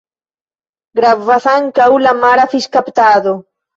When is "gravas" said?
0.99-1.45